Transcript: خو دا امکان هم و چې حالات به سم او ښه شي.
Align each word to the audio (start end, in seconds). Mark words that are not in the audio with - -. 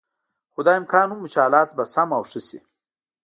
خو 0.53 0.59
دا 0.67 0.73
امکان 0.79 1.07
هم 1.11 1.19
و 1.21 1.31
چې 1.33 1.39
حالات 1.43 1.69
به 1.77 1.83
سم 1.93 2.09
او 2.17 2.23
ښه 2.31 2.39
شي. 2.47 2.59